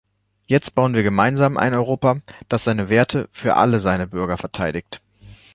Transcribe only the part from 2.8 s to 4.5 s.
Werte für alle seine Bürger